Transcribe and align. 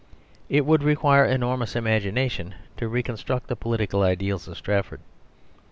It 0.49 0.65
would 0.65 0.81
require 0.81 1.23
enormous 1.25 1.75
imagination 1.75 2.55
to 2.77 2.87
reconstruct 2.87 3.49
the 3.49 3.55
political 3.55 4.01
ideals 4.01 4.47
of 4.47 4.57
Strafford. 4.57 5.01